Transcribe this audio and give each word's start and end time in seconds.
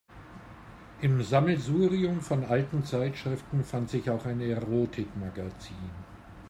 Im 1.01 1.21
Sammelsurium 1.21 2.21
von 2.21 2.43
alten 2.45 2.83
Zeitschriften 2.85 3.63
fand 3.63 3.91
sich 3.91 4.09
auch 4.09 4.25
ein 4.25 4.41
Erotikmagazin. 4.41 5.91